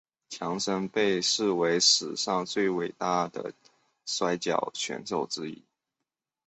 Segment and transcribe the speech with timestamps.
[0.31, 3.53] 强森被视为史上最伟大的
[4.03, 5.61] 摔角选手之一。